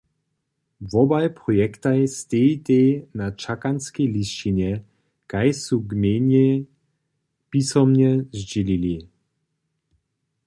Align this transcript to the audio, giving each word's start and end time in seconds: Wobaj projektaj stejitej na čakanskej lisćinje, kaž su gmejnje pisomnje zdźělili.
Wobaj 0.91 1.27
projektaj 1.39 1.99
stejitej 2.17 2.87
na 3.21 3.27
čakanskej 3.43 4.07
lisćinje, 4.15 4.71
kaž 5.33 5.51
su 5.65 5.79
gmejnje 5.91 6.47
pisomnje 7.51 8.11
zdźělili. 8.39 8.95